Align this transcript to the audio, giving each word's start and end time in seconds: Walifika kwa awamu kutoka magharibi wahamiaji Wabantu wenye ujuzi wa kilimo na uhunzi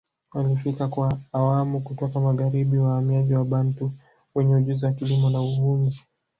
Walifika 0.33 0.87
kwa 0.87 1.19
awamu 1.33 1.81
kutoka 1.81 2.19
magharibi 2.19 2.77
wahamiaji 2.77 3.33
Wabantu 3.33 3.91
wenye 4.35 4.55
ujuzi 4.55 4.85
wa 4.85 4.91
kilimo 4.91 5.29
na 5.29 5.41
uhunzi 5.41 6.05